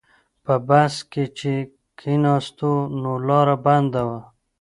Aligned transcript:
په 0.45 0.53
بس 0.67 0.95
کې 1.11 1.23
چې 1.37 1.53
کیناستو 1.99 2.71
نو 3.01 3.11
لاره 3.27 3.55
بنده 3.65 4.01
وه. 4.07 4.19